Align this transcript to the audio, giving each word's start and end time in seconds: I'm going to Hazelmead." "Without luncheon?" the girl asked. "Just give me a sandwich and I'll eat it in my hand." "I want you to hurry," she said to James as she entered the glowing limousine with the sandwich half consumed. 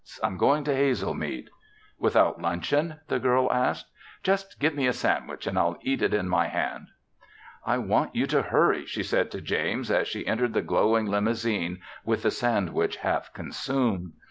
I'm 0.23 0.35
going 0.37 0.63
to 0.63 0.73
Hazelmead." 0.75 1.49
"Without 1.99 2.41
luncheon?" 2.41 2.95
the 3.07 3.19
girl 3.19 3.53
asked. 3.53 3.85
"Just 4.23 4.59
give 4.59 4.73
me 4.73 4.87
a 4.87 4.93
sandwich 4.93 5.45
and 5.45 5.59
I'll 5.59 5.77
eat 5.81 6.01
it 6.01 6.11
in 6.11 6.27
my 6.27 6.47
hand." 6.47 6.87
"I 7.67 7.77
want 7.77 8.15
you 8.15 8.25
to 8.25 8.41
hurry," 8.41 8.87
she 8.87 9.03
said 9.03 9.29
to 9.29 9.41
James 9.41 9.91
as 9.91 10.07
she 10.07 10.25
entered 10.25 10.53
the 10.55 10.63
glowing 10.63 11.05
limousine 11.05 11.81
with 12.03 12.23
the 12.23 12.31
sandwich 12.31 12.95
half 12.95 13.31
consumed. 13.33 14.13